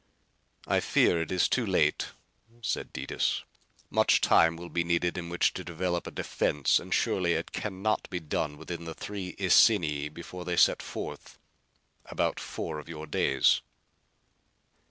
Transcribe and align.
"I 0.65 0.79
fear 0.79 1.21
it 1.21 1.31
is 1.31 1.47
too 1.47 1.63
late," 1.63 2.07
said 2.63 2.91
Detis. 2.91 3.43
"Much 3.91 4.19
time 4.19 4.55
will 4.55 4.71
be 4.71 4.83
needed 4.83 5.15
in 5.15 5.29
which 5.29 5.53
to 5.53 5.63
develop 5.63 6.07
a 6.07 6.09
defense 6.09 6.79
and 6.79 6.91
surely 6.91 7.33
it 7.33 7.51
can 7.51 7.83
not 7.83 8.09
be 8.09 8.19
done 8.19 8.57
within 8.57 8.85
the 8.85 8.95
three 8.95 9.33
isini 9.37 10.11
before 10.11 10.43
they 10.43 10.57
set 10.57 10.81
forth 10.81 11.37
about 12.07 12.39
four 12.39 12.79
of 12.79 12.89
your 12.89 13.05
days." 13.05 13.61